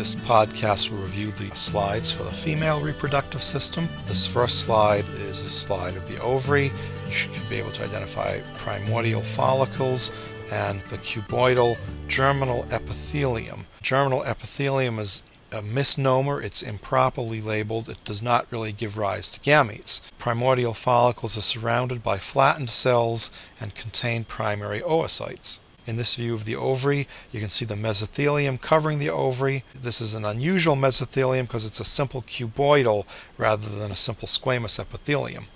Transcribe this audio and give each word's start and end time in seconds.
This 0.00 0.14
podcast 0.14 0.90
will 0.90 1.00
review 1.00 1.30
the 1.30 1.54
slides 1.54 2.10
for 2.10 2.22
the 2.22 2.30
female 2.30 2.80
reproductive 2.80 3.42
system. 3.42 3.86
This 4.06 4.26
first 4.26 4.60
slide 4.60 5.04
is 5.28 5.44
a 5.44 5.50
slide 5.50 5.94
of 5.94 6.08
the 6.08 6.18
ovary. 6.22 6.72
You 7.04 7.12
should 7.12 7.48
be 7.50 7.56
able 7.56 7.72
to 7.72 7.84
identify 7.84 8.40
primordial 8.56 9.20
follicles 9.20 10.10
and 10.50 10.80
the 10.84 10.96
cuboidal 10.96 11.76
germinal 12.08 12.64
epithelium. 12.70 13.66
Germinal 13.82 14.24
epithelium 14.24 14.98
is 14.98 15.24
a 15.52 15.60
misnomer. 15.60 16.40
It's 16.40 16.62
improperly 16.62 17.42
labeled. 17.42 17.90
It 17.90 18.02
does 18.02 18.22
not 18.22 18.50
really 18.50 18.72
give 18.72 18.96
rise 18.96 19.30
to 19.32 19.40
gametes. 19.40 20.10
Primordial 20.18 20.72
follicles 20.72 21.36
are 21.36 21.42
surrounded 21.42 22.02
by 22.02 22.16
flattened 22.16 22.70
cells 22.70 23.36
and 23.60 23.74
contain 23.74 24.24
primary 24.24 24.80
oocytes. 24.80 25.60
In 25.90 25.96
this 25.96 26.14
view 26.14 26.34
of 26.34 26.44
the 26.44 26.54
ovary, 26.54 27.08
you 27.32 27.40
can 27.40 27.48
see 27.50 27.64
the 27.64 27.74
mesothelium 27.74 28.60
covering 28.60 29.00
the 29.00 29.10
ovary. 29.10 29.64
This 29.74 30.00
is 30.00 30.14
an 30.14 30.24
unusual 30.24 30.76
mesothelium 30.76 31.48
because 31.48 31.66
it's 31.66 31.80
a 31.80 31.84
simple 31.84 32.22
cuboidal 32.22 33.06
rather 33.36 33.68
than 33.68 33.90
a 33.90 33.96
simple 33.96 34.28
squamous 34.28 34.78
epithelium. 34.78 35.46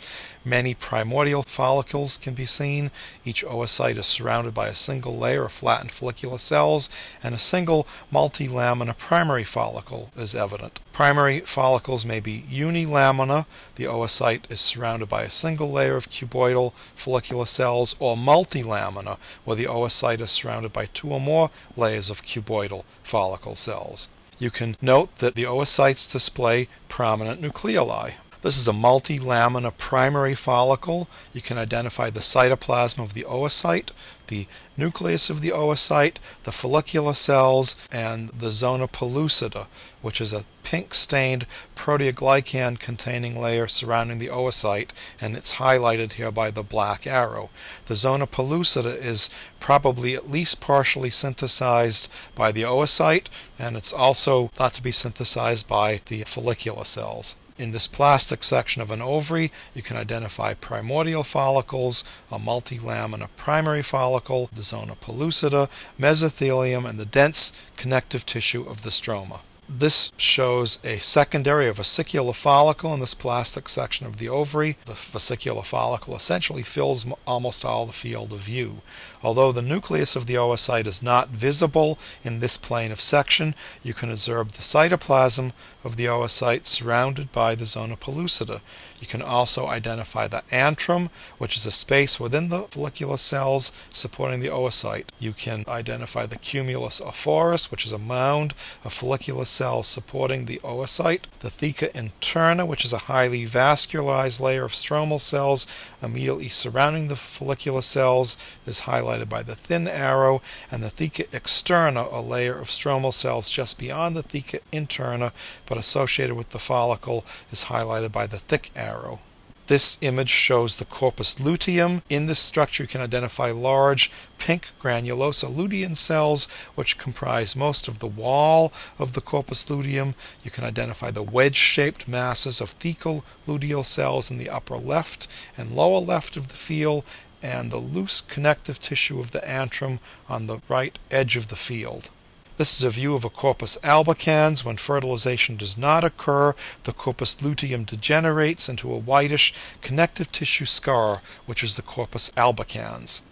Many 0.44 0.74
primordial 0.74 1.44
follicles 1.44 2.16
can 2.16 2.34
be 2.34 2.46
seen. 2.46 2.90
Each 3.24 3.44
oocyte 3.44 3.96
is 3.96 4.06
surrounded 4.06 4.54
by 4.54 4.66
a 4.66 4.74
single 4.74 5.16
layer 5.16 5.44
of 5.44 5.52
flattened 5.52 5.92
follicular 5.92 6.38
cells, 6.38 6.90
and 7.22 7.32
a 7.32 7.38
single 7.38 7.86
multilamina 8.12 8.98
primary 8.98 9.44
follicle 9.44 10.10
is 10.16 10.34
evident. 10.34 10.80
Primary 10.94 11.40
follicles 11.40 12.06
may 12.06 12.20
be 12.20 12.44
unilamina, 12.48 13.46
the 13.74 13.82
oocyte 13.82 14.48
is 14.48 14.60
surrounded 14.60 15.08
by 15.08 15.22
a 15.24 15.28
single 15.28 15.68
layer 15.68 15.96
of 15.96 16.08
cuboidal 16.08 16.72
follicular 16.94 17.46
cells, 17.46 17.96
or 17.98 18.16
multilamina, 18.16 19.18
where 19.44 19.56
the 19.56 19.64
oocyte 19.64 20.20
is 20.20 20.30
surrounded 20.30 20.72
by 20.72 20.86
two 20.86 21.10
or 21.10 21.18
more 21.18 21.50
layers 21.76 22.10
of 22.10 22.22
cuboidal 22.22 22.84
follicle 23.02 23.56
cells. 23.56 24.08
You 24.38 24.52
can 24.52 24.76
note 24.80 25.16
that 25.16 25.34
the 25.34 25.42
oocytes 25.42 26.12
display 26.12 26.68
prominent 26.88 27.42
nucleoli. 27.42 28.12
This 28.44 28.58
is 28.58 28.68
a 28.68 28.74
multi-lamina 28.74 29.70
primary 29.70 30.34
follicle. 30.34 31.08
You 31.32 31.40
can 31.40 31.56
identify 31.56 32.10
the 32.10 32.20
cytoplasm 32.20 32.98
of 33.02 33.14
the 33.14 33.22
oocyte, 33.22 33.88
the 34.26 34.46
nucleus 34.76 35.30
of 35.30 35.40
the 35.40 35.48
oocyte, 35.48 36.16
the 36.42 36.52
follicular 36.52 37.14
cells, 37.14 37.80
and 37.90 38.28
the 38.28 38.52
zona 38.52 38.86
pellucida, 38.86 39.64
which 40.02 40.20
is 40.20 40.34
a 40.34 40.44
pink-stained 40.62 41.46
proteoglycan 41.74 42.78
containing 42.78 43.40
layer 43.40 43.66
surrounding 43.66 44.18
the 44.18 44.28
oocyte, 44.28 44.90
and 45.22 45.36
it's 45.36 45.54
highlighted 45.54 46.12
here 46.12 46.30
by 46.30 46.50
the 46.50 46.62
black 46.62 47.06
arrow. 47.06 47.48
The 47.86 47.96
zona 47.96 48.26
pellucida 48.26 48.94
is 48.94 49.30
probably 49.58 50.14
at 50.14 50.30
least 50.30 50.60
partially 50.60 51.08
synthesized 51.08 52.12
by 52.34 52.52
the 52.52 52.64
oocyte, 52.64 53.28
and 53.58 53.74
it's 53.74 53.94
also 53.94 54.48
thought 54.48 54.74
to 54.74 54.82
be 54.82 54.92
synthesized 54.92 55.66
by 55.66 56.02
the 56.08 56.24
follicular 56.24 56.84
cells. 56.84 57.36
In 57.56 57.70
this 57.70 57.86
plastic 57.86 58.42
section 58.42 58.82
of 58.82 58.90
an 58.90 59.00
ovary, 59.00 59.52
you 59.74 59.82
can 59.82 59.96
identify 59.96 60.54
primordial 60.54 61.22
follicles, 61.22 62.02
a 62.30 62.38
multilamina 62.38 63.28
primary 63.36 63.82
follicle, 63.82 64.50
the 64.52 64.64
zona 64.64 64.96
pellucida, 64.96 65.68
mesothelium, 65.96 66.84
and 66.88 66.98
the 66.98 67.04
dense 67.04 67.56
connective 67.76 68.26
tissue 68.26 68.68
of 68.68 68.82
the 68.82 68.90
stroma. 68.90 69.38
This 69.68 70.12
shows 70.18 70.78
a 70.84 70.98
secondary, 70.98 71.66
a 71.66 71.72
vesicular 71.72 72.34
follicle 72.34 72.92
in 72.92 73.00
this 73.00 73.14
plastic 73.14 73.68
section 73.68 74.06
of 74.06 74.18
the 74.18 74.28
ovary. 74.28 74.76
The 74.84 74.92
vesicular 74.92 75.62
follicle 75.62 76.14
essentially 76.14 76.62
fills 76.62 77.06
almost 77.26 77.64
all 77.64 77.86
the 77.86 77.92
field 77.92 78.32
of 78.32 78.40
view. 78.40 78.82
Although 79.22 79.52
the 79.52 79.62
nucleus 79.62 80.16
of 80.16 80.26
the 80.26 80.34
oocyte 80.34 80.86
is 80.86 81.02
not 81.02 81.30
visible 81.30 81.98
in 82.22 82.40
this 82.40 82.58
plane 82.58 82.92
of 82.92 83.00
section, 83.00 83.54
you 83.82 83.94
can 83.94 84.10
observe 84.10 84.52
the 84.52 84.62
cytoplasm 84.62 85.52
of 85.82 85.96
the 85.96 86.04
oocyte 86.04 86.66
surrounded 86.66 87.32
by 87.32 87.54
the 87.54 87.64
zona 87.64 87.96
pellucida. 87.96 88.60
You 89.00 89.06
can 89.06 89.22
also 89.22 89.66
identify 89.66 90.28
the 90.28 90.42
antrum, 90.50 91.10
which 91.38 91.56
is 91.56 91.66
a 91.66 91.70
space 91.70 92.20
within 92.20 92.48
the 92.50 92.62
follicular 92.62 93.16
cells 93.16 93.72
supporting 93.90 94.40
the 94.40 94.48
oocyte. 94.48 95.06
You 95.18 95.32
can 95.32 95.64
identify 95.68 96.26
the 96.26 96.36
cumulus 96.36 97.00
oophorus, 97.00 97.70
which 97.70 97.86
is 97.86 97.92
a 97.92 97.98
mound 97.98 98.54
of 98.84 98.92
follicular 98.92 99.44
cells 99.54 99.88
supporting 99.88 100.44
the 100.44 100.60
oocyte. 100.64 101.22
The 101.38 101.48
theca 101.48 101.92
interna, 101.92 102.66
which 102.66 102.84
is 102.84 102.92
a 102.92 103.06
highly 103.12 103.44
vascularized 103.46 104.40
layer 104.40 104.64
of 104.64 104.72
stromal 104.72 105.20
cells 105.20 105.66
immediately 106.02 106.48
surrounding 106.48 107.08
the 107.08 107.16
follicular 107.16 107.82
cells, 107.82 108.36
is 108.66 108.82
highlighted 108.82 109.28
by 109.28 109.42
the 109.42 109.54
thin 109.54 109.86
arrow, 109.86 110.42
and 110.70 110.82
the 110.82 110.90
theca 110.90 111.26
externa, 111.28 112.12
a 112.12 112.20
layer 112.20 112.58
of 112.58 112.68
stromal 112.68 113.12
cells 113.12 113.50
just 113.50 113.78
beyond 113.78 114.16
the 114.16 114.22
theca 114.22 114.60
interna 114.72 115.32
but 115.66 115.78
associated 115.78 116.34
with 116.34 116.50
the 116.50 116.58
follicle, 116.58 117.24
is 117.52 117.64
highlighted 117.64 118.10
by 118.10 118.26
the 118.26 118.38
thick 118.38 118.70
arrow. 118.74 119.20
This 119.66 119.96
image 120.02 120.28
shows 120.28 120.76
the 120.76 120.84
corpus 120.84 121.40
luteum. 121.40 122.02
In 122.10 122.26
this 122.26 122.38
structure, 122.38 122.82
you 122.82 122.86
can 122.86 123.00
identify 123.00 123.50
large 123.50 124.10
pink 124.36 124.68
granulosa 124.78 125.48
lutein 125.48 125.96
cells, 125.96 126.44
which 126.74 126.98
comprise 126.98 127.56
most 127.56 127.88
of 127.88 127.98
the 127.98 128.06
wall 128.06 128.74
of 128.98 129.14
the 129.14 129.22
corpus 129.22 129.70
luteum. 129.70 130.16
You 130.44 130.50
can 130.50 130.64
identify 130.64 131.10
the 131.10 131.22
wedge 131.22 131.56
shaped 131.56 132.06
masses 132.06 132.60
of 132.60 132.78
thecal 132.78 133.24
luteal 133.48 133.86
cells 133.86 134.30
in 134.30 134.36
the 134.36 134.50
upper 134.50 134.76
left 134.76 135.28
and 135.56 135.74
lower 135.74 136.00
left 136.00 136.36
of 136.36 136.48
the 136.48 136.56
field, 136.56 137.02
and 137.42 137.70
the 137.70 137.78
loose 137.78 138.20
connective 138.20 138.78
tissue 138.78 139.18
of 139.18 139.30
the 139.30 139.40
antrum 139.48 139.98
on 140.28 140.46
the 140.46 140.60
right 140.68 140.98
edge 141.10 141.36
of 141.36 141.48
the 141.48 141.56
field. 141.56 142.10
This 142.56 142.78
is 142.78 142.84
a 142.84 142.90
view 142.90 143.16
of 143.16 143.24
a 143.24 143.30
corpus 143.30 143.76
albicans. 143.82 144.64
When 144.64 144.76
fertilization 144.76 145.56
does 145.56 145.76
not 145.76 146.04
occur, 146.04 146.54
the 146.84 146.92
corpus 146.92 147.42
luteum 147.42 147.82
degenerates 147.82 148.68
into 148.68 148.92
a 148.92 148.98
whitish 148.98 149.52
connective 149.80 150.30
tissue 150.30 150.64
scar, 150.64 151.20
which 151.46 151.64
is 151.64 151.74
the 151.74 151.82
corpus 151.82 152.30
albicans. 152.36 153.22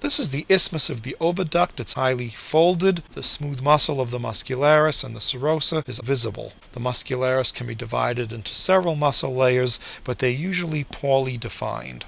This 0.00 0.18
is 0.18 0.30
the 0.30 0.46
isthmus 0.48 0.88
of 0.88 1.02
the 1.02 1.16
oviduct. 1.20 1.78
It's 1.78 1.94
highly 1.94 2.30
folded. 2.30 3.02
The 3.12 3.22
smooth 3.22 3.60
muscle 3.60 4.00
of 4.00 4.10
the 4.10 4.18
muscularis 4.18 5.04
and 5.04 5.14
the 5.14 5.20
serosa 5.20 5.86
is 5.86 5.98
visible. 5.98 6.54
The 6.72 6.80
muscularis 6.80 7.54
can 7.54 7.66
be 7.66 7.74
divided 7.74 8.32
into 8.32 8.54
several 8.54 8.96
muscle 8.96 9.34
layers, 9.34 9.78
but 10.02 10.18
they're 10.18 10.30
usually 10.30 10.84
poorly 10.84 11.36
defined. 11.36 12.06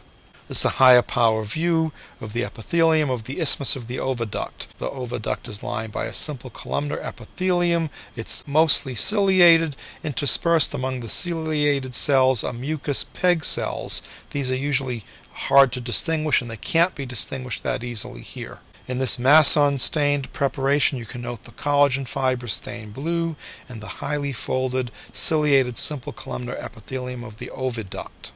This 0.48 0.60
is 0.60 0.64
a 0.66 0.68
higher 0.78 1.02
power 1.02 1.42
view 1.42 1.90
of 2.20 2.32
the 2.32 2.44
epithelium 2.44 3.10
of 3.10 3.24
the 3.24 3.40
isthmus 3.40 3.74
of 3.74 3.88
the 3.88 3.98
oviduct. 3.98 4.68
The 4.78 4.88
oviduct 4.88 5.48
is 5.48 5.64
lined 5.64 5.92
by 5.92 6.04
a 6.04 6.12
simple 6.12 6.50
columnar 6.50 7.00
epithelium. 7.00 7.90
It's 8.14 8.46
mostly 8.46 8.94
ciliated. 8.94 9.74
Interspersed 10.04 10.72
among 10.72 11.00
the 11.00 11.08
ciliated 11.08 11.96
cells 11.96 12.44
are 12.44 12.52
mucous 12.52 13.02
peg 13.02 13.44
cells. 13.44 14.02
These 14.30 14.52
are 14.52 14.56
usually 14.56 15.02
hard 15.32 15.72
to 15.72 15.80
distinguish 15.80 16.40
and 16.40 16.48
they 16.48 16.56
can't 16.56 16.94
be 16.94 17.06
distinguished 17.06 17.64
that 17.64 17.82
easily 17.82 18.22
here. 18.22 18.58
In 18.86 18.98
this 18.98 19.18
Masson 19.18 19.80
stained 19.80 20.32
preparation, 20.32 20.96
you 20.96 21.06
can 21.06 21.22
note 21.22 21.42
the 21.42 21.50
collagen 21.50 22.06
fibers 22.06 22.52
stained 22.52 22.94
blue 22.94 23.34
and 23.68 23.80
the 23.80 23.98
highly 23.98 24.32
folded, 24.32 24.92
ciliated 25.12 25.76
simple 25.76 26.12
columnar 26.12 26.54
epithelium 26.54 27.24
of 27.24 27.38
the 27.38 27.50
oviduct. 27.52 28.30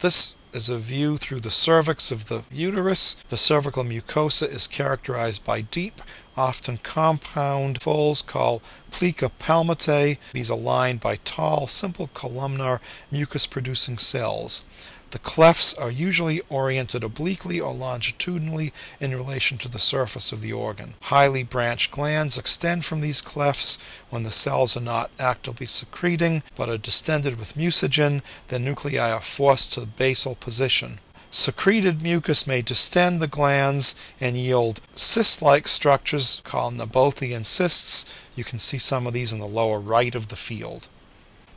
This 0.00 0.34
is 0.56 0.70
a 0.70 0.78
view 0.78 1.18
through 1.18 1.40
the 1.40 1.50
cervix 1.50 2.10
of 2.10 2.26
the 2.26 2.42
uterus. 2.50 3.16
The 3.28 3.36
cervical 3.36 3.84
mucosa 3.84 4.50
is 4.50 4.66
characterized 4.66 5.44
by 5.44 5.60
deep, 5.60 6.00
often 6.36 6.78
compound 6.78 7.82
folds 7.82 8.22
called 8.22 8.62
plica 8.90 9.30
palmatae. 9.38 10.18
These 10.32 10.50
are 10.50 10.56
lined 10.56 11.00
by 11.00 11.16
tall, 11.24 11.66
simple 11.66 12.08
columnar 12.14 12.80
mucus 13.10 13.46
producing 13.46 13.98
cells. 13.98 14.64
The 15.12 15.18
clefts 15.20 15.72
are 15.72 15.90
usually 15.90 16.42
oriented 16.50 17.04
obliquely 17.04 17.60
or 17.60 17.72
longitudinally 17.72 18.72
in 19.00 19.14
relation 19.14 19.56
to 19.58 19.68
the 19.68 19.78
surface 19.78 20.32
of 20.32 20.40
the 20.40 20.52
organ. 20.52 20.94
Highly 21.02 21.44
branched 21.44 21.92
glands 21.92 22.36
extend 22.36 22.84
from 22.84 23.00
these 23.00 23.22
clefts 23.22 23.78
when 24.10 24.24
the 24.24 24.32
cells 24.32 24.76
are 24.76 24.80
not 24.80 25.10
actively 25.18 25.66
secreting 25.66 26.42
but 26.56 26.68
are 26.68 26.76
distended 26.76 27.38
with 27.38 27.56
mucigen, 27.56 28.20
the 28.48 28.58
nuclei 28.58 28.98
are 28.98 29.20
forced 29.20 29.72
to 29.74 29.80
the 29.80 29.86
basal 29.86 30.34
position. 30.34 30.98
Secreted 31.30 32.02
mucus 32.02 32.46
may 32.46 32.62
distend 32.62 33.20
the 33.20 33.26
glands 33.26 33.94
and 34.20 34.36
yield 34.36 34.80
cyst 34.94 35.42
like 35.42 35.68
structures 35.68 36.40
called 36.44 36.74
Nabothian 36.74 37.44
cysts. 37.44 38.12
You 38.34 38.44
can 38.44 38.58
see 38.58 38.78
some 38.78 39.06
of 39.06 39.12
these 39.12 39.32
in 39.32 39.40
the 39.40 39.46
lower 39.46 39.80
right 39.80 40.14
of 40.14 40.28
the 40.28 40.36
field. 40.36 40.88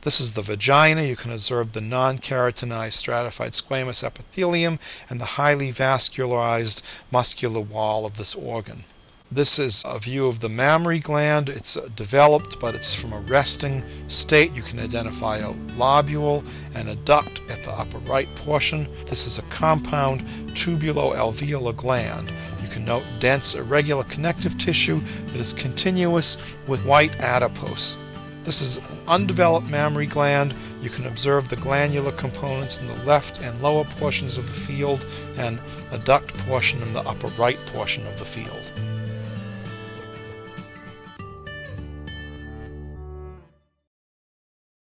This 0.02 0.20
is 0.20 0.32
the 0.32 0.42
vagina. 0.42 1.02
You 1.02 1.14
can 1.14 1.30
observe 1.30 1.72
the 1.72 1.80
non 1.80 2.18
keratinized 2.18 2.94
stratified 2.94 3.52
squamous 3.52 4.02
epithelium 4.02 4.78
and 5.10 5.20
the 5.20 5.36
highly 5.36 5.72
vascularized 5.72 6.82
muscular 7.10 7.60
wall 7.60 8.06
of 8.06 8.16
this 8.16 8.34
organ. 8.34 8.84
This 9.32 9.60
is 9.60 9.84
a 9.86 9.96
view 9.96 10.26
of 10.26 10.40
the 10.40 10.48
mammary 10.48 10.98
gland. 10.98 11.50
It's 11.50 11.76
uh, 11.76 11.88
developed, 11.94 12.58
but 12.58 12.74
it's 12.74 12.92
from 12.92 13.12
a 13.12 13.20
resting 13.20 13.84
state. 14.08 14.52
You 14.56 14.62
can 14.62 14.80
identify 14.80 15.36
a 15.36 15.52
lobule 15.78 16.44
and 16.74 16.88
a 16.88 16.96
duct 16.96 17.40
at 17.48 17.62
the 17.62 17.70
upper 17.70 17.98
right 17.98 18.26
portion. 18.34 18.88
This 19.06 19.28
is 19.28 19.38
a 19.38 19.42
compound 19.42 20.22
tubulo-alveolar 20.56 21.76
gland 21.76 22.32
You 22.60 22.68
can 22.70 22.84
note 22.84 23.04
dense, 23.20 23.54
irregular 23.54 24.02
connective 24.02 24.58
tissue 24.58 25.00
that 25.26 25.36
is 25.36 25.52
continuous 25.52 26.58
with 26.66 26.84
white 26.84 27.16
adipose. 27.20 27.96
This 28.42 28.60
is 28.60 28.78
an 28.78 28.98
undeveloped 29.06 29.70
mammary 29.70 30.06
gland. 30.06 30.54
You 30.82 30.90
can 30.90 31.06
observe 31.06 31.48
the 31.48 31.56
glandular 31.56 32.12
components 32.12 32.80
in 32.80 32.88
the 32.88 33.04
left 33.04 33.40
and 33.42 33.62
lower 33.62 33.84
portions 33.84 34.38
of 34.38 34.46
the 34.48 34.52
field 34.52 35.06
and 35.36 35.60
a 35.92 35.98
duct 35.98 36.36
portion 36.38 36.82
in 36.82 36.92
the 36.94 37.02
upper 37.02 37.28
right 37.28 37.58
portion 37.66 38.04
of 38.08 38.18
the 38.18 38.24
field. 38.24 38.72